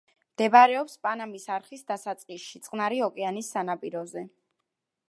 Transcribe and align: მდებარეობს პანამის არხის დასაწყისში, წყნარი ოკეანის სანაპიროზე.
მდებარეობს 0.35 0.95
პანამის 1.07 1.45
არხის 1.57 1.85
დასაწყისში, 1.91 2.63
წყნარი 2.69 3.01
ოკეანის 3.11 3.53
სანაპიროზე. 3.59 4.27